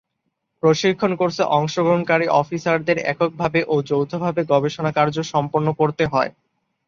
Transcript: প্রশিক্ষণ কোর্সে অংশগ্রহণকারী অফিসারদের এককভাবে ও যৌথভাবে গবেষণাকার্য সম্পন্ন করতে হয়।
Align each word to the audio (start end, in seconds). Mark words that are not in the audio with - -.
প্রশিক্ষণ 0.63 1.11
কোর্সে 1.15 1.43
অংশগ্রহণকারী 1.57 2.25
অফিসারদের 2.41 2.97
এককভাবে 3.05 3.59
ও 3.67 3.85
যৌথভাবে 3.89 4.41
গবেষণাকার্য 4.51 5.17
সম্পন্ন 5.33 5.67
করতে 5.79 6.03
হয়। 6.13 6.31